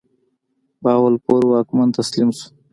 [0.83, 2.45] بهاولپور واکمن تسلیم شو.